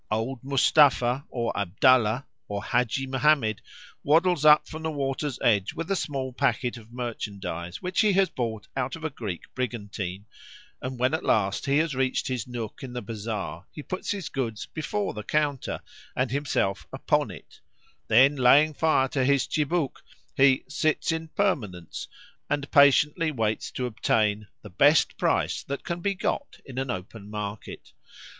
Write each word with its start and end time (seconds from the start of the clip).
Old 0.09 0.41
Moostapha, 0.43 1.25
or 1.29 1.55
Abdallah, 1.55 2.25
or 2.47 2.63
Hadgi 2.63 3.05
Mohamed 3.05 3.61
waddles 4.03 4.43
up 4.45 4.67
from 4.67 4.81
the 4.81 4.89
water's 4.89 5.37
edge 5.43 5.75
with 5.75 5.91
a 5.91 5.95
small 5.95 6.33
packet 6.33 6.75
of 6.75 6.91
merchandise, 6.91 7.83
which 7.83 8.01
he 8.01 8.13
has 8.13 8.27
bought 8.27 8.67
out 8.75 8.95
of 8.95 9.03
a 9.03 9.11
Greek 9.11 9.43
brigantine, 9.53 10.25
and 10.81 10.97
when 10.97 11.13
at 11.13 11.23
last 11.23 11.67
he 11.67 11.77
has 11.77 11.93
reached 11.93 12.29
his 12.29 12.47
nook 12.47 12.79
in 12.81 12.93
the 12.93 13.01
bazaar 13.03 13.67
he 13.71 13.83
puts 13.83 14.09
his 14.09 14.27
goods 14.27 14.65
before 14.65 15.13
the 15.13 15.21
counter, 15.21 15.79
and 16.15 16.31
himself 16.31 16.87
upon 16.91 17.29
it; 17.29 17.59
then 18.07 18.35
laying 18.35 18.73
fire 18.73 19.07
to 19.07 19.23
his 19.23 19.45
tchibouque 19.47 20.01
he 20.35 20.63
"sits 20.67 21.11
in 21.11 21.27
permanence," 21.27 22.07
and 22.49 22.71
patiently 22.71 23.29
waits 23.29 23.69
to 23.69 23.85
obtain 23.85 24.47
"the 24.63 24.69
best 24.71 25.15
price 25.17 25.61
that 25.61 25.83
can 25.83 26.01
be 26.01 26.15
got 26.15 26.57
in 26.65 26.79
an 26.79 26.89
open 26.89 27.29
market." 27.29 27.93